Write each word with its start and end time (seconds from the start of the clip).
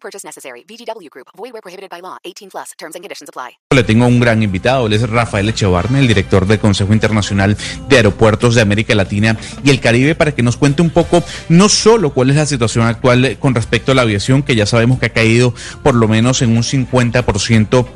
Purchase 0.00 0.26
necessary. 0.26 0.64
VGW 0.64 1.08
Group. 1.10 1.28
Void 1.36 1.52
where 1.52 1.62
prohibited 1.62 1.90
by 1.90 2.00
law. 2.00 2.16
18 2.24 2.50
plus. 2.50 2.72
Terms 2.78 2.94
and 2.96 3.02
conditions 3.02 3.28
apply. 3.28 3.58
Le 3.74 3.84
tengo 3.84 4.06
un 4.06 4.18
gran 4.18 4.42
invitado, 4.42 4.86
él 4.86 4.94
es 4.94 5.08
Rafael 5.08 5.48
Echevarne, 5.48 6.00
el 6.00 6.08
director 6.08 6.46
del 6.46 6.58
Consejo 6.58 6.92
Internacional 6.92 7.56
de 7.88 7.96
Aeropuertos 7.96 8.54
de 8.54 8.62
América 8.62 8.94
Latina 8.94 9.36
y 9.62 9.70
el 9.70 9.80
Caribe, 9.80 10.14
para 10.14 10.32
que 10.32 10.42
nos 10.42 10.56
cuente 10.56 10.82
un 10.82 10.90
poco 10.90 11.22
no 11.48 11.68
solo 11.68 12.10
cuál 12.10 12.30
es 12.30 12.36
la 12.36 12.46
situación 12.46 12.86
actual 12.86 13.36
con 13.38 13.54
respecto 13.54 13.92
a 13.92 13.94
la 13.94 14.02
aviación, 14.02 14.42
que 14.42 14.56
ya 14.56 14.66
sabemos 14.66 14.98
que 14.98 15.06
ha 15.06 15.12
caído 15.12 15.54
por 15.82 15.94
lo 15.94 16.08
menos 16.08 16.42
en 16.42 16.56
un 16.56 16.62
50% 16.62 17.86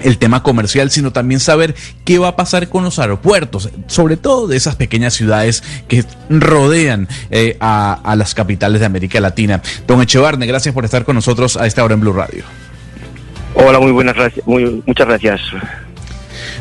el 0.00 0.18
tema 0.18 0.42
comercial, 0.42 0.90
sino 0.90 1.12
también 1.12 1.40
saber 1.40 1.74
qué 2.04 2.18
va 2.18 2.28
a 2.28 2.36
pasar 2.36 2.68
con 2.68 2.84
los 2.84 2.98
aeropuertos, 2.98 3.70
sobre 3.86 4.16
todo 4.16 4.46
de 4.46 4.56
esas 4.56 4.76
pequeñas 4.76 5.14
ciudades 5.14 5.62
que 5.88 6.04
rodean 6.28 7.08
eh, 7.30 7.56
a, 7.60 7.94
a, 8.04 8.16
las 8.16 8.34
capitales 8.34 8.80
de 8.80 8.86
América 8.86 9.20
Latina. 9.20 9.62
Don 9.86 10.02
Echevarne, 10.02 10.46
gracias 10.46 10.74
por 10.74 10.84
estar 10.84 11.04
con 11.04 11.14
nosotros 11.14 11.56
a 11.56 11.66
esta 11.66 11.84
hora 11.84 11.94
en 11.94 12.00
Blue 12.00 12.12
Radio. 12.12 12.44
Hola, 13.54 13.80
muy 13.80 13.90
buenas 13.90 14.16
muy, 14.44 14.82
muchas 14.86 15.06
gracias. 15.06 15.40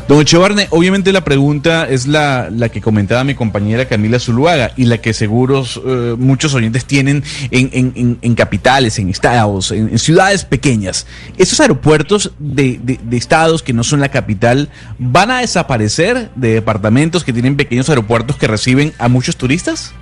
Don 0.07 0.21
Echevarne, 0.21 0.67
obviamente 0.69 1.11
la 1.11 1.23
pregunta 1.23 1.89
es 1.89 2.05
la, 2.05 2.51
la 2.51 2.69
que 2.69 2.79
comentaba 2.79 3.23
mi 3.23 3.33
compañera 3.33 3.87
Camila 3.87 4.19
Zuluaga 4.19 4.71
y 4.77 4.85
la 4.85 4.99
que 4.99 5.13
seguros 5.13 5.81
eh, 5.83 6.15
muchos 6.15 6.53
oyentes 6.53 6.85
tienen 6.85 7.23
en, 7.49 7.69
en, 7.73 8.19
en, 8.21 8.35
capitales, 8.35 8.99
en 8.99 9.09
estados, 9.09 9.71
en, 9.71 9.97
ciudades 9.97 10.45
pequeñas. 10.45 11.07
¿Esos 11.39 11.59
aeropuertos 11.59 12.33
de, 12.37 12.79
de, 12.83 12.99
de, 13.03 13.17
estados 13.17 13.63
que 13.63 13.73
no 13.73 13.83
son 13.83 13.99
la 13.99 14.09
capital 14.09 14.69
van 14.99 15.31
a 15.31 15.39
desaparecer 15.39 16.29
de 16.35 16.53
departamentos 16.53 17.23
que 17.23 17.33
tienen 17.33 17.57
pequeños 17.57 17.89
aeropuertos 17.89 18.35
que 18.35 18.45
reciben 18.45 18.93
a 18.99 19.07
muchos 19.07 19.37
turistas? 19.37 19.95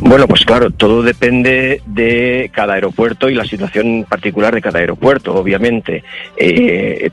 Bueno, 0.00 0.26
pues 0.26 0.44
claro, 0.44 0.70
todo 0.70 1.02
depende 1.02 1.80
de 1.86 2.50
cada 2.52 2.74
aeropuerto 2.74 3.28
y 3.30 3.34
la 3.34 3.44
situación 3.44 4.04
particular 4.08 4.54
de 4.54 4.60
cada 4.60 4.80
aeropuerto, 4.80 5.34
obviamente. 5.34 6.04
Eh, 6.36 7.10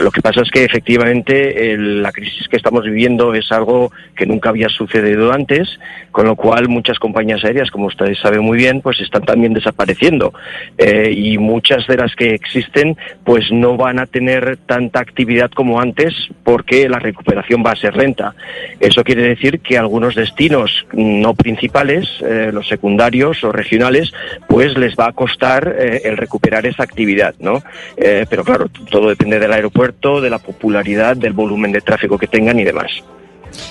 lo 0.00 0.10
que 0.10 0.22
pasa 0.22 0.40
es 0.42 0.50
que 0.50 0.64
efectivamente 0.64 1.76
la 1.76 2.12
crisis 2.12 2.48
que 2.48 2.56
estamos 2.56 2.84
viviendo 2.84 3.34
es 3.34 3.50
algo 3.52 3.92
que 4.16 4.26
nunca 4.26 4.48
había 4.48 4.68
sucedido 4.68 5.32
antes, 5.32 5.78
con 6.12 6.26
lo 6.26 6.36
cual 6.36 6.68
muchas 6.68 6.98
compañías 6.98 7.44
aéreas, 7.44 7.70
como 7.70 7.86
ustedes 7.86 8.18
saben 8.18 8.40
muy 8.40 8.56
bien, 8.56 8.80
pues 8.80 9.00
están 9.00 9.24
también 9.24 9.52
desapareciendo. 9.52 10.32
Eh, 10.78 11.12
y 11.14 11.38
muchas 11.38 11.86
de 11.86 11.96
las 11.96 12.14
que 12.14 12.34
existen, 12.34 12.96
pues 13.24 13.50
no 13.52 13.76
van 13.76 13.98
a 13.98 14.06
tener 14.06 14.56
tanta 14.66 15.00
actividad 15.00 15.50
como 15.50 15.80
antes 15.80 16.14
porque 16.42 16.88
la 16.88 16.98
recuperación 16.98 17.62
va 17.64 17.72
a 17.72 17.76
ser 17.76 17.96
lenta. 17.96 18.34
Eso 18.80 19.04
quiere 19.04 19.22
decir 19.22 19.60
que 19.60 19.76
algunos 19.76 20.14
destinos 20.14 20.86
no 20.92 21.34
principales 21.34 21.73
eh, 21.74 22.50
los 22.52 22.68
secundarios 22.68 23.42
o 23.42 23.50
regionales, 23.50 24.12
pues 24.48 24.76
les 24.78 24.94
va 24.94 25.08
a 25.08 25.12
costar 25.12 25.74
eh, 25.76 26.02
el 26.04 26.16
recuperar 26.16 26.66
esa 26.66 26.84
actividad, 26.84 27.34
¿no? 27.40 27.62
Eh, 27.96 28.26
pero 28.30 28.44
claro, 28.44 28.68
todo 28.68 29.08
depende 29.08 29.40
del 29.40 29.52
aeropuerto, 29.52 30.20
de 30.20 30.30
la 30.30 30.38
popularidad, 30.38 31.16
del 31.16 31.32
volumen 31.32 31.72
de 31.72 31.80
tráfico 31.80 32.16
que 32.16 32.28
tengan 32.28 32.58
y 32.60 32.64
demás. 32.64 33.02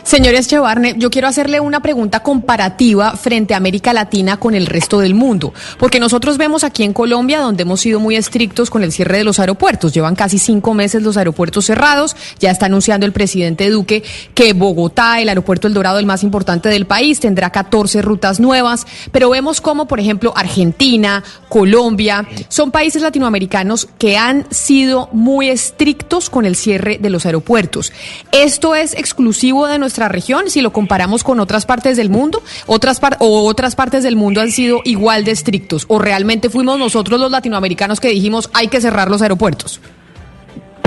Señor 0.03 0.35
Echevarne, 0.35 0.95
yo 0.97 1.09
quiero 1.09 1.27
hacerle 1.27 1.59
una 1.59 1.81
pregunta 1.81 2.21
comparativa 2.21 3.11
frente 3.15 3.53
a 3.53 3.57
América 3.57 3.93
Latina 3.93 4.37
con 4.37 4.55
el 4.55 4.65
resto 4.65 4.99
del 4.99 5.13
mundo, 5.13 5.53
porque 5.77 5.99
nosotros 5.99 6.37
vemos 6.37 6.63
aquí 6.63 6.83
en 6.83 6.93
Colombia 6.93 7.39
donde 7.39 7.63
hemos 7.63 7.81
sido 7.81 7.99
muy 7.99 8.15
estrictos 8.15 8.69
con 8.69 8.83
el 8.83 8.91
cierre 8.91 9.17
de 9.17 9.23
los 9.23 9.39
aeropuertos. 9.39 9.93
Llevan 9.93 10.15
casi 10.15 10.39
cinco 10.39 10.73
meses 10.73 11.03
los 11.03 11.17
aeropuertos 11.17 11.65
cerrados. 11.65 12.15
Ya 12.39 12.51
está 12.51 12.65
anunciando 12.67 13.05
el 13.05 13.11
presidente 13.11 13.69
Duque 13.69 14.03
que 14.33 14.53
Bogotá, 14.53 15.19
el 15.19 15.29
aeropuerto 15.29 15.67
El 15.67 15.73
Dorado, 15.73 15.99
el 15.99 16.05
más 16.05 16.23
importante 16.23 16.69
del 16.69 16.85
país, 16.85 17.19
tendrá 17.19 17.49
14 17.49 18.01
rutas 18.01 18.39
nuevas. 18.39 18.85
Pero 19.11 19.29
vemos 19.29 19.61
como, 19.61 19.87
por 19.87 19.99
ejemplo, 19.99 20.33
Argentina, 20.35 21.23
Colombia, 21.49 22.27
son 22.47 22.71
países 22.71 23.01
latinoamericanos 23.01 23.87
que 23.97 24.17
han 24.17 24.45
sido 24.51 25.09
muy 25.11 25.49
estrictos 25.49 26.29
con 26.29 26.45
el 26.45 26.55
cierre 26.55 26.97
de 26.99 27.09
los 27.09 27.25
aeropuertos. 27.25 27.91
Esto 28.31 28.75
es 28.75 28.93
exclusivo 28.93 29.67
de 29.67 29.72
de 29.73 29.79
nuestra 29.79 30.07
región, 30.07 30.49
si 30.49 30.61
lo 30.61 30.71
comparamos 30.71 31.23
con 31.23 31.39
otras 31.39 31.65
partes 31.65 31.97
del 31.97 32.09
mundo, 32.09 32.41
otras 32.65 32.99
par 32.99 33.17
o 33.19 33.45
otras 33.45 33.75
partes 33.75 34.03
del 34.03 34.15
mundo 34.15 34.41
han 34.41 34.51
sido 34.51 34.79
igual 34.85 35.25
de 35.25 35.31
estrictos, 35.31 35.85
o 35.89 35.99
realmente 35.99 36.49
fuimos 36.49 36.79
nosotros 36.79 37.19
los 37.19 37.31
latinoamericanos 37.31 37.99
que 37.99 38.09
dijimos 38.09 38.49
hay 38.53 38.67
que 38.69 38.81
cerrar 38.81 39.09
los 39.09 39.21
aeropuertos. 39.21 39.81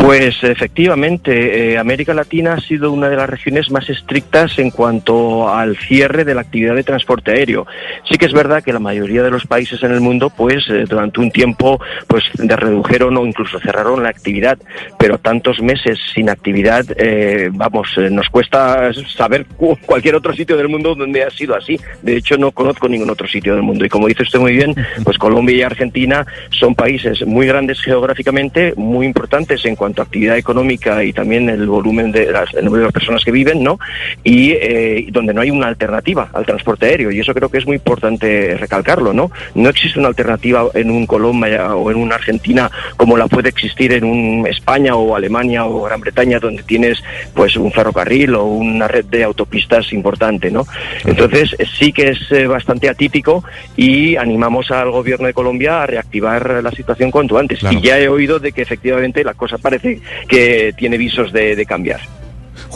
Pues 0.06 0.36
efectivamente, 0.44 1.72
eh, 1.72 1.78
América 1.78 2.14
Latina 2.14 2.52
ha 2.52 2.60
sido 2.60 2.92
una 2.92 3.08
de 3.08 3.16
las 3.16 3.28
regiones 3.28 3.72
más 3.72 3.90
estrictas 3.90 4.56
en 4.60 4.70
cuanto 4.70 5.52
al 5.52 5.76
cierre 5.76 6.24
de 6.24 6.32
la 6.32 6.42
actividad 6.42 6.76
de 6.76 6.84
transporte 6.84 7.32
aéreo. 7.32 7.66
Sí 8.08 8.16
que 8.16 8.26
es 8.26 8.32
verdad 8.32 8.62
que 8.62 8.72
la 8.72 8.78
mayoría 8.78 9.24
de 9.24 9.32
los 9.32 9.48
países 9.48 9.82
en 9.82 9.90
el 9.90 10.00
mundo, 10.00 10.30
pues 10.30 10.64
eh, 10.70 10.84
durante 10.88 11.18
un 11.18 11.32
tiempo, 11.32 11.80
pues 12.06 12.22
redujeron 12.38 13.16
o 13.16 13.26
incluso 13.26 13.58
cerraron 13.58 14.04
la 14.04 14.10
actividad, 14.10 14.56
pero 14.96 15.18
tantos 15.18 15.60
meses 15.60 15.98
sin 16.14 16.30
actividad, 16.30 16.84
eh, 16.96 17.50
vamos, 17.52 17.88
nos 18.12 18.28
cuesta 18.28 18.92
saber 19.08 19.44
cu 19.56 19.76
cualquier 19.86 20.14
otro 20.14 20.32
sitio 20.34 20.56
del 20.56 20.68
mundo 20.68 20.94
donde 20.94 21.24
ha 21.24 21.30
sido 21.30 21.56
así. 21.56 21.80
De 22.02 22.16
hecho, 22.16 22.36
no 22.36 22.52
conozco 22.52 22.88
ningún 22.88 23.10
otro 23.10 23.26
sitio 23.26 23.54
del 23.54 23.64
mundo. 23.64 23.84
Y 23.84 23.88
como 23.88 24.06
dice 24.06 24.22
usted 24.22 24.38
muy 24.38 24.52
bien, 24.52 24.72
pues 25.02 25.18
Colombia 25.18 25.56
y 25.56 25.62
Argentina 25.62 26.24
son 26.50 26.76
países 26.76 27.26
muy 27.26 27.48
grandes 27.48 27.82
geográficamente, 27.82 28.72
muy 28.76 29.04
importantes 29.04 29.64
en 29.64 29.74
cuanto 29.74 29.95
cuanto 29.96 30.02
a 30.02 30.04
actividad 30.04 30.36
económica 30.36 31.02
y 31.02 31.12
también 31.12 31.48
el 31.48 31.66
volumen 31.66 32.12
de 32.12 32.30
las, 32.30 32.52
el 32.54 32.66
número 32.66 32.86
de 32.86 32.92
personas 32.92 33.24
que 33.24 33.32
viven, 33.32 33.62
¿no? 33.62 33.78
Y 34.22 34.50
eh, 34.52 35.06
donde 35.10 35.32
no 35.32 35.40
hay 35.40 35.50
una 35.50 35.68
alternativa 35.68 36.28
al 36.34 36.44
transporte 36.44 36.86
aéreo. 36.86 37.10
Y 37.10 37.20
eso 37.20 37.32
creo 37.32 37.48
que 37.48 37.58
es 37.58 37.66
muy 37.66 37.76
importante 37.76 38.56
recalcarlo, 38.58 39.14
¿no? 39.14 39.30
No 39.54 39.68
existe 39.70 39.98
una 39.98 40.08
alternativa 40.08 40.66
en 40.74 40.90
un 40.90 41.06
Colombia 41.06 41.74
o 41.74 41.90
en 41.90 41.96
una 41.96 42.16
Argentina 42.16 42.70
como 42.96 43.16
la 43.16 43.26
puede 43.26 43.48
existir 43.48 43.92
en 43.92 44.04
un 44.04 44.46
España 44.46 44.94
o 44.96 45.16
Alemania 45.16 45.64
o 45.64 45.82
Gran 45.82 46.00
Bretaña, 46.00 46.38
donde 46.38 46.62
tienes 46.62 47.02
pues 47.34 47.56
un 47.56 47.72
ferrocarril 47.72 48.34
o 48.34 48.44
una 48.44 48.88
red 48.88 49.06
de 49.06 49.24
autopistas 49.24 49.92
importante, 49.92 50.50
¿no? 50.50 50.66
Entonces 51.04 51.56
sí 51.78 51.92
que 51.92 52.10
es 52.10 52.18
eh, 52.32 52.46
bastante 52.46 52.88
atípico 52.88 53.44
y 53.76 54.16
animamos 54.16 54.70
al 54.70 54.90
gobierno 54.90 55.26
de 55.26 55.32
Colombia 55.32 55.82
a 55.82 55.86
reactivar 55.86 56.60
la 56.62 56.70
situación 56.72 57.10
cuanto 57.10 57.38
antes. 57.38 57.60
Claro. 57.60 57.78
Y 57.78 57.80
ya 57.80 57.98
he 57.98 58.08
oído 58.08 58.38
de 58.38 58.52
que 58.52 58.62
efectivamente 58.62 59.24
la 59.24 59.34
cosa 59.34 59.56
parece 59.58 59.85
que 60.28 60.74
tiene 60.76 60.96
visos 60.96 61.32
de, 61.32 61.64
cambiar. 61.66 62.00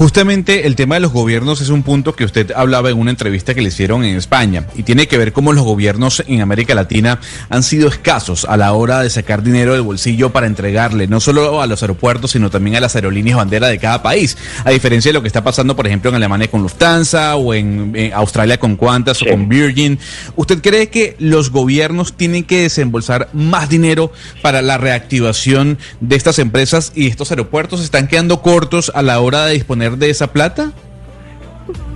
Justamente 0.00 0.66
el 0.66 0.76
tema 0.76 0.94
de 0.94 1.02
los 1.02 1.12
gobiernos 1.12 1.60
es 1.60 1.68
un 1.68 1.82
punto 1.82 2.16
que 2.16 2.24
usted 2.24 2.52
hablaba 2.56 2.88
en 2.88 2.98
una 2.98 3.10
entrevista 3.10 3.52
que 3.52 3.60
le 3.60 3.68
hicieron 3.68 4.02
en 4.02 4.16
España 4.16 4.66
y 4.74 4.82
tiene 4.82 5.06
que 5.06 5.18
ver 5.18 5.34
cómo 5.34 5.52
los 5.52 5.62
gobiernos 5.62 6.24
en 6.26 6.40
América 6.40 6.74
Latina 6.74 7.20
han 7.50 7.62
sido 7.62 7.86
escasos 7.86 8.46
a 8.46 8.56
la 8.56 8.72
hora 8.72 9.02
de 9.02 9.10
sacar 9.10 9.42
dinero 9.42 9.74
del 9.74 9.82
bolsillo 9.82 10.30
para 10.30 10.46
entregarle 10.46 11.06
no 11.06 11.20
solo 11.20 11.60
a 11.60 11.66
los 11.66 11.82
aeropuertos 11.82 12.30
sino 12.30 12.48
también 12.48 12.76
a 12.76 12.80
las 12.80 12.96
aerolíneas 12.96 13.36
bandera 13.36 13.66
de 13.66 13.76
cada 13.78 14.02
país, 14.02 14.38
a 14.64 14.70
diferencia 14.70 15.10
de 15.10 15.12
lo 15.12 15.20
que 15.20 15.28
está 15.28 15.44
pasando 15.44 15.76
por 15.76 15.86
ejemplo 15.86 16.08
en 16.08 16.16
Alemania 16.16 16.48
con 16.48 16.62
Lufthansa 16.62 17.36
o 17.36 17.52
en, 17.52 17.92
en 17.94 18.14
Australia 18.14 18.58
con 18.58 18.78
Qantas 18.78 19.18
sí. 19.18 19.26
o 19.28 19.32
con 19.32 19.50
Virgin. 19.50 19.98
¿Usted 20.34 20.62
cree 20.62 20.88
que 20.88 21.14
los 21.18 21.50
gobiernos 21.50 22.14
tienen 22.14 22.44
que 22.44 22.62
desembolsar 22.62 23.28
más 23.34 23.68
dinero 23.68 24.10
para 24.40 24.62
la 24.62 24.78
reactivación 24.78 25.76
de 26.00 26.16
estas 26.16 26.38
empresas 26.38 26.92
y 26.94 27.08
estos 27.08 27.30
aeropuertos 27.32 27.82
están 27.82 28.08
quedando 28.08 28.40
cortos 28.40 28.90
a 28.94 29.02
la 29.02 29.20
hora 29.20 29.44
de 29.44 29.52
disponer 29.52 29.89
de 29.96 30.10
esa 30.10 30.26
plata? 30.28 30.72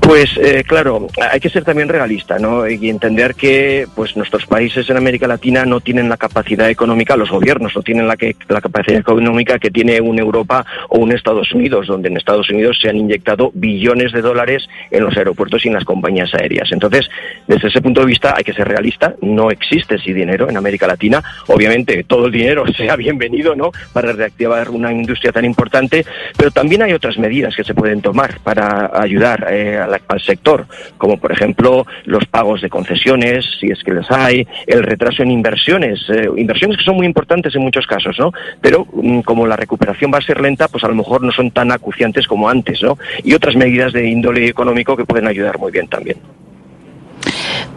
Pues 0.07 0.37
eh, 0.37 0.65
claro, 0.67 1.07
hay 1.33 1.41
que 1.41 1.49
ser 1.49 1.65
también 1.65 1.89
realista, 1.89 2.39
¿no? 2.39 2.69
Y 2.69 2.91
entender 2.91 3.35
que 3.35 3.87
pues 3.95 4.17
nuestros 4.19 4.45
países 4.45 4.89
en 4.91 4.99
América 4.99 5.27
Latina 5.27 5.65
no 5.65 5.81
tienen 5.81 6.11
la 6.11 6.19
capacidad 6.19 6.69
económica, 6.69 7.17
los 7.17 7.31
gobiernos 7.31 7.75
no 7.75 7.83
tienen 7.83 8.07
la, 8.07 8.17
que, 8.17 8.37
la 8.49 8.61
capacidad 8.61 9.01
económica 9.01 9.59
que 9.59 9.71
tiene 9.71 10.03
un 10.03 10.19
Europa 10.19 10.67
o 10.91 10.99
un 10.99 11.13
Estados 11.13 11.51
Unidos, 11.53 11.87
donde 11.87 12.09
en 12.09 12.19
Estados 12.19 12.51
Unidos 12.51 12.79
se 12.83 12.91
han 12.91 12.97
inyectado 12.97 13.51
billones 13.55 14.13
de 14.13 14.21
dólares 14.21 14.69
en 14.91 15.05
los 15.05 15.17
aeropuertos 15.17 15.65
y 15.65 15.69
en 15.69 15.75
las 15.75 15.85
compañías 15.85 16.35
aéreas. 16.35 16.71
Entonces, 16.71 17.09
desde 17.47 17.69
ese 17.69 17.81
punto 17.81 18.01
de 18.01 18.07
vista 18.07 18.35
hay 18.37 18.45
que 18.45 18.53
ser 18.53 18.69
realista, 18.69 19.15
no 19.23 19.51
existe 19.51 19.95
ese 19.95 20.13
dinero 20.13 20.51
en 20.51 20.57
América 20.59 20.87
Latina. 20.87 21.23
Obviamente 21.47 22.05
todo 22.05 22.27
el 22.27 22.33
dinero 22.33 22.65
sea 22.77 22.97
bienvenido, 22.97 23.57
¿no? 23.57 23.71
Para 23.95 24.13
reactivar 24.13 24.69
una 24.69 24.93
industria 24.93 25.33
tan 25.33 25.47
importante, 25.47 26.05
pero 26.37 26.51
también 26.51 26.83
hay 26.83 26.93
otras 26.93 27.17
medidas 27.17 27.57
que 27.57 27.65
se 27.65 27.75
pueden 27.75 28.03
tomar 28.03 28.39
para 28.41 28.91
ayudar 28.93 29.47
eh, 29.51 29.79
a 29.79 29.87
la 29.87 29.94
al 30.09 30.21
sector, 30.21 30.67
como 30.99 31.19
por 31.19 31.33
ejemplo 31.33 31.87
los 32.05 32.25
pagos 32.27 32.61
de 32.61 32.71
concesiones, 32.71 33.45
si 33.61 33.69
es 33.69 33.83
que 33.83 33.93
les 33.93 34.11
hay, 34.11 34.47
el 34.67 34.83
retraso 34.83 35.23
en 35.23 35.31
inversiones, 35.31 36.01
eh, 36.09 36.29
inversiones 36.37 36.79
que 36.79 36.85
son 36.85 36.97
muy 36.97 37.07
importantes 37.07 37.55
en 37.55 37.63
muchos 37.63 37.87
casos, 37.87 38.17
¿no? 38.19 38.33
Pero 38.61 38.87
mm, 38.93 39.21
como 39.21 39.47
la 39.47 39.57
recuperación 39.57 40.13
va 40.13 40.19
a 40.19 40.23
ser 40.23 40.41
lenta, 40.41 40.69
pues 40.69 40.85
a 40.85 40.89
lo 40.89 40.95
mejor 40.95 41.23
no 41.23 41.33
son 41.33 41.51
tan 41.51 41.73
acuciantes 41.73 42.27
como 42.27 42.49
antes, 42.49 42.83
¿no? 42.83 42.99
Y 43.23 43.35
otras 43.35 43.57
medidas 43.57 43.93
de 43.93 44.09
índole 44.09 44.47
económico 44.47 44.97
que 44.97 45.05
pueden 45.05 45.29
ayudar 45.29 45.59
muy 45.59 45.73
bien 45.73 45.89
también. 45.89 46.17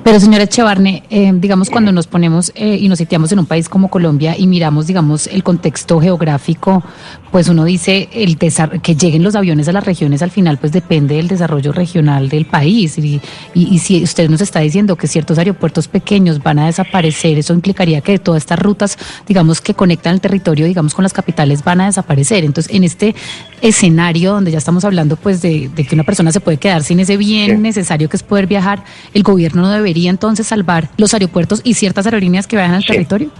Pero 0.07 0.21
señora 0.21 0.45
Echevarne, 0.45 1.04
eh, 1.09 1.33
digamos 1.36 1.69
cuando 1.69 1.92
nos 1.92 2.07
ponemos 2.07 2.54
eh, 2.56 2.77
y 2.80 2.88
nos 2.88 2.98
sitiamos 2.98 3.30
en 3.33 3.39
un 3.39 3.45
país 3.45 3.68
como 3.68 3.89
Colombia 3.89 4.38
y 4.38 4.48
miramos, 4.48 4.88
digamos, 4.88 5.27
el 5.27 5.44
contexto 5.44 6.00
geográfico, 6.00 6.81
pues 7.30 7.50
uno 7.50 7.65
dice 7.65 8.07
el 8.13 8.38
que 8.38 8.95
lleguen 8.95 9.21
los 9.21 9.36
aviones 9.36 9.68
a 9.68 9.74
las 9.74 9.86
regiones 9.86 10.21
al 10.21 10.31
final, 10.31 10.59
pues 10.59 10.71
depende 10.71 11.15
del 11.15 11.27
desarrollo 11.27 11.74
regional 11.74 12.30
del 12.30 12.45
país. 12.45 12.98
Y, 12.98 13.19
y, 13.54 13.80
si 13.80 14.01
usted 14.01 14.30
nos 14.30 14.39
está 14.39 14.62
diciendo 14.62 14.95
que 14.95 15.07
ciertos 15.07 15.38
aeropuertos 15.38 15.89
pequeños 15.89 16.42
van 16.42 16.59
a 16.59 16.68
desaparecer, 16.68 17.38
eso 17.38 17.54
implicaría 17.54 18.00
que 18.00 18.18
todas 18.18 18.44
estas 18.44 18.59
rutas, 18.59 18.98
digamos, 19.27 19.59
que 19.59 19.74
conectan 19.74 20.13
el 20.13 20.21
territorio, 20.21 20.65
digamos, 20.65 20.94
con 20.94 21.04
las 21.04 21.12
capitales, 21.12 21.65
van 21.65 21.81
a 21.81 21.88
desaparecer. 21.88 22.45
Entonces, 22.45 22.74
en 22.74 22.86
este 22.86 23.13
escenario 23.62 24.31
donde 24.31 24.51
ya 24.51 24.57
estamos 24.57 24.86
hablando, 24.86 25.18
pues, 25.18 25.42
de, 25.42 25.69
que 25.75 25.95
una 25.95 26.06
persona 26.06 26.31
se 26.31 26.39
puede 26.39 26.57
quedar 26.57 26.83
sin 26.83 27.01
ese 27.01 27.18
bien 27.18 27.62
necesario 27.62 28.07
que 28.07 28.15
es 28.15 28.24
poder 28.24 28.48
viajar, 28.48 28.86
el 29.13 29.24
gobierno 29.24 29.63
no 29.63 29.69
debería 29.69 29.96
entonces 30.05 30.45
salvar 30.45 30.89
los 30.97 31.15
aeropuertos 31.15 31.61
y 31.63 31.73
ciertas 31.73 32.05
aerolíneas 32.05 32.45
que 32.45 32.57
vayan 32.57 32.75
al 32.75 32.85
territorio? 32.85 33.31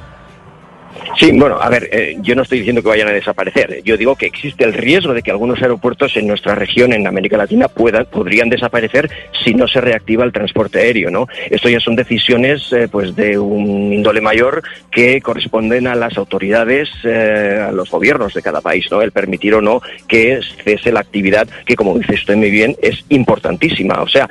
Sí, 1.16 1.32
bueno, 1.32 1.58
a 1.60 1.70
ver, 1.70 1.90
eh, 1.92 2.18
yo 2.22 2.36
no 2.36 2.44
estoy 2.44 2.60
diciendo 2.60 2.82
que 2.82 2.90
vayan 2.90 3.08
a 3.08 3.12
desaparecer. 3.12 3.82
Yo 3.84 3.98
digo 3.98 4.16
que 4.16 4.26
existe 4.26 4.64
el 4.64 4.74
riesgo 4.74 5.14
de 5.14 5.24
que 5.24 5.32
algunos 5.32 5.62
aeropuertos 5.62 6.16
en 6.18 6.28
nuestra 6.28 6.56
región, 6.56 6.94
en 6.94 7.08
América 7.08 7.38
Latina, 7.38 7.68
puedan, 7.68 8.06
podrían 8.06 8.50
desaparecer 8.50 9.10
si 9.44 9.54
no 9.54 9.68
se 9.68 9.82
reactiva 9.82 10.24
el 10.24 10.32
transporte 10.32 10.80
aéreo, 10.80 11.10
¿no? 11.10 11.28
Esto 11.50 11.70
ya 11.70 11.80
son 11.80 11.96
decisiones, 11.96 12.72
eh, 12.74 12.88
pues, 12.92 13.16
de 13.16 13.38
un 13.38 13.94
índole 13.94 14.22
mayor 14.22 14.62
que 14.92 15.22
corresponden 15.22 15.88
a 15.88 15.96
las 15.96 16.18
autoridades, 16.18 16.90
eh, 17.04 17.66
a 17.68 17.72
los 17.72 17.90
gobiernos 17.90 18.34
de 18.34 18.42
cada 18.42 18.62
país, 18.62 18.86
¿no? 18.92 19.02
El 19.02 19.12
permitir 19.12 19.54
o 19.56 19.62
no 19.62 19.82
que 20.08 20.40
cese 20.64 20.92
la 20.92 21.00
actividad 21.00 21.48
que, 21.66 21.76
como 21.76 21.98
dice 21.98 22.14
usted 22.14 22.36
muy 22.36 22.52
bien, 22.52 22.76
es 22.82 23.06
importantísima. 23.10 24.02
O 24.02 24.08
sea, 24.08 24.30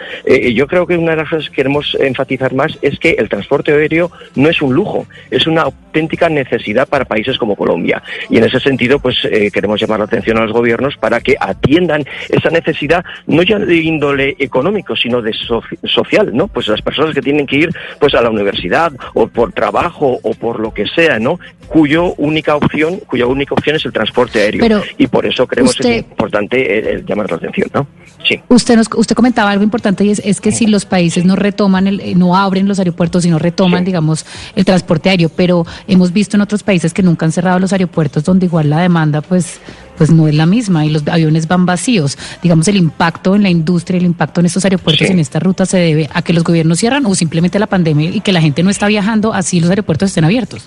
yo 0.53 0.67
creo 0.67 0.87
que 0.87 0.97
una 0.97 1.13
de 1.13 1.19
las 1.19 1.31
cosas 1.31 1.49
que 1.49 1.57
queremos 1.57 1.97
enfatizar 1.99 2.55
más 2.55 2.79
es 2.83 2.99
que 2.99 3.11
el 3.19 3.29
transporte 3.29 3.73
aéreo 3.73 4.11
no 4.35 4.49
es 4.49 4.61
un 4.61 4.75
lujo, 4.75 5.07
es 5.31 5.47
una 5.47 5.67
auténtica 5.97 6.29
necesidad 6.29 6.87
para 6.87 7.07
países 7.07 7.39
como 7.39 7.57
Colombia. 7.57 8.03
Y 8.29 8.37
en 8.37 8.45
ese 8.45 8.61
sentido, 8.61 8.99
pues 8.99 9.17
eh, 9.25 9.51
queremos 9.51 9.81
llamar 9.81 10.01
la 10.01 10.05
atención 10.05 10.37
a 10.37 10.43
los 10.43 10.53
gobiernos 10.53 10.97
para 10.99 11.21
que 11.21 11.37
atiendan 11.41 12.05
esa 12.29 12.51
necesidad, 12.51 13.03
no 13.27 13.43
ya 13.43 13.59
de 13.59 13.77
índole 13.77 14.37
económico, 14.39 14.95
sino 14.95 15.23
de 15.23 15.33
social, 15.85 16.31
¿no? 16.35 16.49
Pues 16.49 16.69
las 16.69 16.83
personas 16.83 17.15
que 17.15 17.23
tienen 17.23 17.47
que 17.47 17.57
ir 17.57 17.71
pues 17.99 18.15
a 18.15 18.21
la 18.21 18.29
universidad 18.29 18.93
o 19.15 19.27
por 19.27 19.53
trabajo 19.53 20.19
o 20.23 20.35
por 20.35 20.61
lo 20.61 20.75
que 20.75 20.87
sea, 20.87 21.19
¿no? 21.19 21.39
Cuyo 21.67 22.13
única 22.19 22.57
opción, 22.57 22.99
cuya 23.07 23.27
única 23.27 23.55
opción 23.55 23.77
es 23.77 23.85
el 23.87 23.93
transporte 23.93 24.41
aéreo. 24.41 24.83
y 24.99 25.07
por 25.07 25.25
eso 25.25 25.47
creemos 25.47 25.75
que 25.77 25.99
es 25.99 25.99
importante 25.99 27.03
llamar 27.07 27.31
la 27.31 27.37
atención, 27.37 27.71
¿no? 27.73 27.87
Sí. 28.29 28.41
Usted 28.49 28.77
nos, 28.77 28.89
usted 28.97 29.15
comentaba 29.15 29.51
algo 29.51 29.63
importante 29.63 30.05
y 30.05 30.11
es, 30.11 30.21
es 30.25 30.41
que 30.41 30.51
si 30.51 30.67
los 30.67 30.85
países 30.85 31.25
no 31.25 31.37
retoman, 31.37 31.87
el, 31.87 32.01
eh, 32.01 32.15
no 32.15 32.37
abren 32.37 32.67
los 32.67 32.79
aeropuertos 32.79 33.25
y 33.25 33.31
no 33.31 33.39
retoman, 33.39 33.85
digamos, 33.85 34.27
el 34.57 34.65
transporte 34.65 35.11
aéreo, 35.11 35.29
pero 35.29 35.65
hemos 35.89 36.13
visto 36.13 36.37
en 36.37 36.41
otros 36.41 36.63
países 36.63 36.93
que 36.93 37.03
nunca 37.03 37.27
han 37.27 37.33
cerrado 37.33 37.59
los 37.59 37.73
aeropuertos 37.73 38.25
donde 38.25 38.47
igual 38.47 38.71
la 38.71 38.81
demanda 38.81 39.21
pues 39.21 39.61
pues 39.97 40.11
no 40.11 40.29
es 40.29 40.35
la 40.35 40.47
misma 40.47 40.85
y 40.85 40.91
los 40.91 41.07
aviones 41.09 41.49
van 41.49 41.67
vacíos. 41.67 42.19
Digamos, 42.43 42.69
el 42.69 42.77
impacto 42.77 43.35
en 43.35 43.43
la 43.43 43.51
industria, 43.51 43.99
el 43.99 44.05
impacto 44.05 44.41
en 44.41 44.47
estos 44.47 44.65
aeropuertos, 44.65 45.09
en 45.09 45.19
esta 45.19 45.41
ruta, 45.41 45.67
se 45.67 45.79
debe 45.79 46.11
a 46.13 46.23
que 46.23 46.33
los 46.33 46.45
gobiernos 46.45 46.79
cierran 46.79 47.07
o 47.07 47.15
simplemente 47.15 47.59
a 47.59 47.61
la 47.61 47.67
pandemia 47.67 48.11
y 48.11 48.21
que 48.21 48.33
la 48.33 48.41
gente 48.41 48.63
no 48.63 48.71
está 48.71 48.87
viajando, 48.89 49.33
así 49.33 49.59
los 49.59 49.71
aeropuertos 49.71 50.11
estén 50.11 50.25
abiertos. 50.25 50.65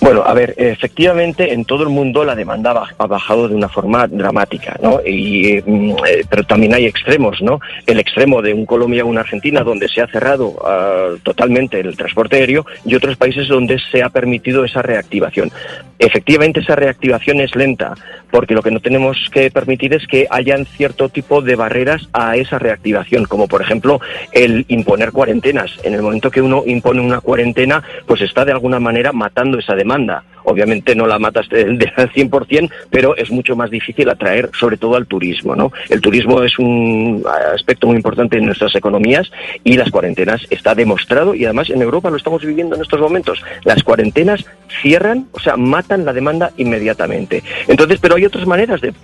Bueno, 0.00 0.22
a 0.24 0.34
ver, 0.34 0.54
efectivamente 0.58 1.52
en 1.54 1.64
todo 1.64 1.82
el 1.82 1.88
mundo 1.88 2.24
la 2.24 2.34
demanda 2.34 2.84
ha 2.98 3.06
bajado 3.06 3.48
de 3.48 3.54
una 3.54 3.68
forma 3.68 4.06
dramática, 4.06 4.76
¿no? 4.82 5.00
Y, 5.04 5.62
mm, 5.64 5.90
eh, 6.06 6.24
pero 6.28 6.44
también 6.44 6.74
hay 6.74 6.84
extremos, 6.84 7.40
¿no? 7.40 7.60
El 7.86 7.98
extremo 7.98 8.42
de 8.42 8.52
un 8.52 8.66
Colombia 8.66 9.04
o 9.04 9.08
una 9.08 9.22
Argentina 9.22 9.62
donde 9.62 9.88
se 9.88 10.02
ha 10.02 10.06
cerrado 10.06 10.54
ah, 10.64 11.14
totalmente 11.22 11.80
el 11.80 11.96
transporte 11.96 12.36
aéreo 12.36 12.66
y 12.84 12.94
otros 12.94 13.16
países 13.16 13.48
donde 13.48 13.78
se 13.90 14.02
ha 14.02 14.10
permitido 14.10 14.64
esa 14.64 14.82
reactivación. 14.82 15.50
Efectivamente 15.98 16.60
esa 16.60 16.76
reactivación 16.76 17.40
es 17.40 17.56
lenta 17.56 17.94
porque 18.30 18.54
lo 18.54 18.62
que 18.62 18.70
no 18.70 18.80
tenemos 18.80 19.16
que 19.32 19.50
permitir 19.50 19.94
es 19.94 20.06
que 20.06 20.26
hayan 20.28 20.66
cierto 20.66 21.08
tipo 21.08 21.40
de 21.40 21.56
barreras 21.56 22.06
a 22.12 22.36
esa 22.36 22.58
reactivación, 22.58 23.24
como 23.24 23.48
por 23.48 23.62
ejemplo 23.62 24.00
el 24.32 24.66
imponer 24.68 25.12
cuarentenas. 25.12 25.70
En 25.84 25.94
el 25.94 26.02
momento 26.02 26.30
que 26.30 26.42
uno 26.42 26.64
impone 26.66 27.00
una 27.00 27.20
cuarentena, 27.20 27.82
pues 28.04 28.20
está 28.20 28.44
de 28.44 28.52
alguna 28.52 28.78
manera 28.78 29.12
matando 29.12 29.58
esa 29.58 29.74
demanda 29.74 29.85
demanda. 29.86 30.24
Obviamente 30.48 30.94
no 30.94 31.08
la 31.08 31.18
matas 31.18 31.48
del 31.48 31.76
100%, 31.78 32.70
pero 32.88 33.16
es 33.16 33.32
mucho 33.32 33.56
más 33.56 33.68
difícil 33.68 34.08
atraer 34.08 34.50
sobre 34.56 34.76
todo 34.76 34.94
al 34.94 35.06
turismo. 35.06 35.56
¿no? 35.56 35.72
El 35.88 36.00
turismo 36.00 36.40
es 36.42 36.56
un 36.58 37.24
aspecto 37.52 37.88
muy 37.88 37.96
importante 37.96 38.38
en 38.38 38.46
nuestras 38.46 38.74
economías 38.76 39.30
y 39.64 39.76
las 39.76 39.90
cuarentenas 39.90 40.46
está 40.50 40.76
demostrado 40.76 41.34
y 41.34 41.44
además 41.44 41.70
en 41.70 41.82
Europa 41.82 42.10
lo 42.10 42.16
estamos 42.16 42.44
viviendo 42.44 42.76
en 42.76 42.82
estos 42.82 43.00
momentos. 43.00 43.42
Las 43.64 43.82
cuarentenas 43.82 44.44
cierran, 44.82 45.26
o 45.32 45.40
sea, 45.40 45.56
matan 45.56 46.04
la 46.04 46.12
demanda 46.12 46.52
inmediatamente. 46.58 47.42
Entonces, 47.66 47.98
pero 48.00 48.14
hay 48.14 48.24
otras 48.24 48.46
maneras 48.46 48.80
de 48.80 48.94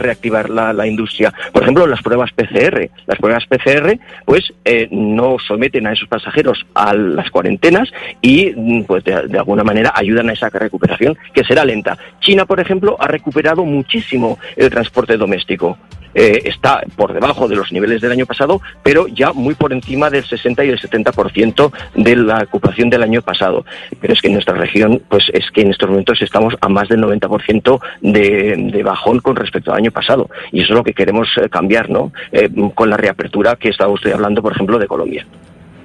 reactivar 0.00 0.50
la, 0.50 0.86
industria. 0.86 1.32
Por 1.52 1.62
ejemplo, 1.62 1.86
las 1.86 2.02
pruebas 2.02 2.32
PCR. 2.32 2.90
Las 3.06 3.18
pruebas 3.18 3.44
PCR, 3.46 3.98
pues, 4.24 4.52
eh, 4.64 4.88
no 4.90 5.36
someten 5.38 5.86
a 5.86 5.92
esos 5.92 6.08
pasajeros 6.08 6.64
a 6.74 6.94
las 6.94 7.30
cuarentenas 7.30 7.88
y, 8.20 8.82
pues, 8.82 9.04
de 9.04 9.38
alguna 9.38 9.64
manera 9.64 9.92
ayudan 9.94 10.27
esa 10.32 10.48
recuperación, 10.48 11.16
que 11.32 11.44
será 11.44 11.64
lenta. 11.64 11.96
China, 12.20 12.46
por 12.46 12.60
ejemplo, 12.60 12.96
ha 12.98 13.06
recuperado 13.06 13.64
muchísimo 13.64 14.38
el 14.56 14.70
transporte 14.70 15.16
doméstico. 15.16 15.78
Eh, 16.14 16.42
está 16.46 16.82
por 16.96 17.12
debajo 17.12 17.46
de 17.48 17.56
los 17.56 17.70
niveles 17.70 18.00
del 18.00 18.12
año 18.12 18.26
pasado, 18.26 18.60
pero 18.82 19.06
ya 19.08 19.32
muy 19.32 19.54
por 19.54 19.72
encima 19.72 20.10
del 20.10 20.24
60 20.24 20.64
y 20.64 20.70
el 20.70 20.80
70% 20.80 21.70
de 21.94 22.16
la 22.16 22.38
ocupación 22.38 22.90
del 22.90 23.02
año 23.02 23.22
pasado. 23.22 23.64
Pero 24.00 24.14
es 24.14 24.20
que 24.20 24.28
en 24.28 24.34
nuestra 24.34 24.54
región, 24.54 25.02
pues 25.08 25.24
es 25.32 25.50
que 25.50 25.60
en 25.60 25.70
estos 25.70 25.88
momentos 25.88 26.20
estamos 26.22 26.56
a 26.60 26.68
más 26.68 26.88
del 26.88 27.02
90% 27.02 27.80
de, 28.00 28.70
de 28.72 28.82
bajón 28.82 29.20
con 29.20 29.36
respecto 29.36 29.70
al 29.70 29.78
año 29.78 29.90
pasado. 29.90 30.28
Y 30.50 30.62
eso 30.62 30.72
es 30.72 30.76
lo 30.76 30.84
que 30.84 30.94
queremos 30.94 31.28
eh, 31.36 31.48
cambiar, 31.48 31.90
¿no? 31.90 32.12
Eh, 32.32 32.48
con 32.74 32.90
la 32.90 32.96
reapertura 32.96 33.56
que 33.56 33.68
estaba 33.68 33.92
usted 33.92 34.12
hablando, 34.12 34.42
por 34.42 34.52
ejemplo, 34.52 34.78
de 34.78 34.86
Colombia. 34.86 35.26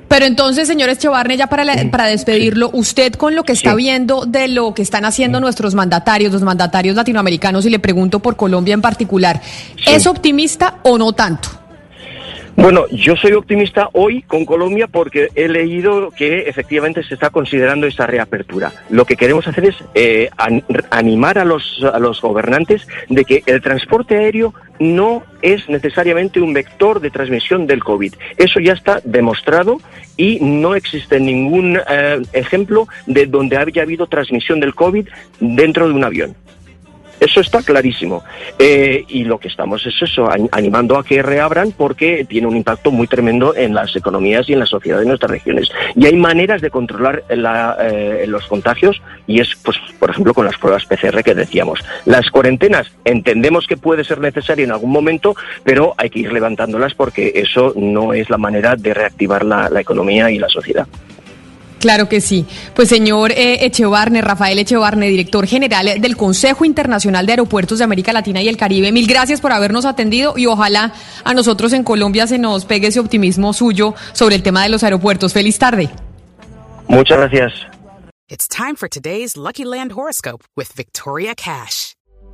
Pero 0.07 0.25
entonces, 0.25 0.67
señor 0.67 0.89
Echevarne, 0.89 1.37
ya 1.37 1.47
para, 1.47 1.65
para 1.89 2.05
despedirlo, 2.05 2.69
usted 2.73 3.13
con 3.13 3.35
lo 3.35 3.43
que 3.43 3.53
está 3.53 3.73
viendo 3.75 4.25
de 4.25 4.47
lo 4.47 4.73
que 4.73 4.81
están 4.81 5.05
haciendo 5.05 5.39
nuestros 5.39 5.73
mandatarios, 5.73 6.31
los 6.31 6.43
mandatarios 6.43 6.95
latinoamericanos, 6.95 7.65
y 7.65 7.69
le 7.69 7.79
pregunto 7.79 8.19
por 8.19 8.35
Colombia 8.35 8.73
en 8.73 8.81
particular, 8.81 9.41
¿es 9.87 10.05
optimista 10.05 10.79
o 10.83 10.97
no 10.97 11.13
tanto? 11.13 11.62
Bueno, 12.55 12.85
yo 12.91 13.15
soy 13.15 13.33
optimista 13.33 13.89
hoy 13.93 14.21
con 14.21 14.45
Colombia 14.45 14.87
porque 14.87 15.29
he 15.33 15.47
leído 15.47 16.11
que 16.11 16.41
efectivamente 16.41 17.03
se 17.03 17.15
está 17.15 17.31
considerando 17.31 17.87
esa 17.87 18.05
reapertura. 18.05 18.71
Lo 18.89 19.05
que 19.05 19.15
queremos 19.15 19.47
hacer 19.47 19.65
es 19.65 19.75
eh, 19.95 20.29
animar 20.91 21.39
a 21.39 21.45
los, 21.45 21.83
a 21.83 21.97
los 21.97 22.21
gobernantes 22.21 22.87
de 23.09 23.25
que 23.25 23.43
el 23.47 23.61
transporte 23.61 24.17
aéreo 24.17 24.53
no 24.79 25.23
es 25.41 25.67
necesariamente 25.67 26.41
un 26.41 26.53
vector 26.53 26.99
de 26.99 27.09
transmisión 27.09 27.65
del 27.65 27.83
COVID. 27.83 28.13
Eso 28.37 28.59
ya 28.59 28.73
está 28.73 29.01
demostrado 29.03 29.79
y 30.15 30.39
no 30.39 30.75
existe 30.75 31.19
ningún 31.19 31.79
eh, 31.89 32.21
ejemplo 32.33 32.87
de 33.07 33.25
donde 33.25 33.57
haya 33.57 33.81
habido 33.81 34.05
transmisión 34.05 34.59
del 34.59 34.75
COVID 34.75 35.07
dentro 35.39 35.87
de 35.87 35.93
un 35.93 36.03
avión. 36.03 36.35
Eso 37.23 37.39
está 37.39 37.61
clarísimo. 37.61 38.21
Eh, 38.59 39.05
y 39.07 39.23
lo 39.23 39.37
que 39.37 39.47
estamos 39.47 39.85
es 39.85 39.93
eso, 40.01 40.29
animando 40.51 40.97
a 40.97 41.05
que 41.05 41.21
reabran 41.21 41.71
porque 41.71 42.25
tiene 42.25 42.47
un 42.47 42.57
impacto 42.57 42.91
muy 42.91 43.07
tremendo 43.07 43.55
en 43.55 43.73
las 43.73 43.95
economías 43.95 44.49
y 44.49 44.53
en 44.53 44.59
la 44.59 44.65
sociedad 44.65 44.99
de 44.99 45.05
nuestras 45.05 45.31
regiones. 45.31 45.69
Y 45.95 46.05
hay 46.05 46.17
maneras 46.17 46.61
de 46.61 46.69
controlar 46.69 47.23
eh, 47.29 48.25
los 48.27 48.45
contagios 48.47 49.01
y 49.25 49.39
es, 49.39 49.55
pues, 49.63 49.77
por 49.99 50.09
ejemplo, 50.09 50.33
con 50.33 50.45
las 50.45 50.57
pruebas 50.57 50.85
PCR 50.85 51.23
que 51.23 51.33
decíamos. 51.33 51.79
Las 52.03 52.29
cuarentenas 52.29 52.91
entendemos 53.05 53.67
que 53.67 53.77
puede 53.77 54.03
ser 54.03 54.19
necesario 54.19 54.65
en 54.65 54.71
algún 54.71 54.91
momento, 54.91 55.33
pero 55.63 55.93
hay 55.95 56.09
que 56.09 56.19
ir 56.19 56.33
levantándolas 56.33 56.93
porque 56.93 57.31
eso 57.35 57.71
no 57.77 58.11
es 58.11 58.29
la 58.29 58.37
manera 58.37 58.75
de 58.75 58.93
reactivar 58.93 59.45
la 59.45 59.79
economía 59.79 60.29
y 60.29 60.39
la 60.39 60.49
sociedad. 60.49 60.87
Claro 61.83 62.07
que 62.07 62.21
sí. 62.21 62.45
Pues 62.73 62.87
señor 62.87 63.33
eh, 63.33 63.65
Echevarne, 63.65 64.21
Rafael 64.21 64.57
Echevarne, 64.57 65.09
director 65.09 65.45
general 65.45 65.99
del 65.99 66.15
Consejo 66.15 66.63
Internacional 66.63 67.25
de 67.25 67.33
Aeropuertos 67.33 67.79
de 67.79 67.83
América 67.83 68.13
Latina 68.13 68.41
y 68.41 68.47
el 68.47 68.55
Caribe, 68.55 68.93
mil 68.93 69.05
gracias 69.05 69.41
por 69.41 69.51
habernos 69.51 69.83
atendido 69.83 70.35
y 70.37 70.45
ojalá 70.45 70.93
a 71.25 71.33
nosotros 71.33 71.73
en 71.73 71.83
Colombia 71.83 72.25
se 72.25 72.37
nos 72.37 72.63
pegue 72.63 72.87
ese 72.87 73.01
optimismo 73.01 73.51
suyo 73.51 73.95
sobre 74.13 74.35
el 74.35 74.43
tema 74.43 74.63
de 74.63 74.69
los 74.69 74.81
aeropuertos. 74.85 75.33
Feliz 75.33 75.59
tarde. 75.59 75.89
Muchas 76.87 77.17
gracias. 77.17 77.51
It's 78.29 78.47
time 78.47 78.77
for 78.77 78.87
today's 78.87 79.35
Lucky 79.35 79.65
Land 79.65 79.91
horoscope 79.91 80.45
with 80.55 80.73
Victoria 80.77 81.35
Cash. 81.35 81.95